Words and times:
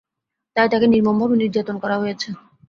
তাই 0.55 0.67
তাকে 0.71 0.87
নির্মমভাবে 0.87 1.35
নির্যাতন 1.37 1.75
করা 1.83 1.95
হয়েছে। 2.01 2.29